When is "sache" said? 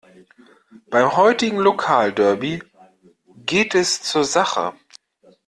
4.23-4.73